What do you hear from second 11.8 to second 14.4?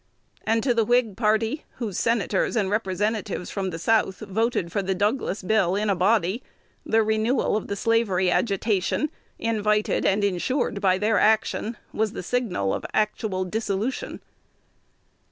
was the signal of actual dissolution.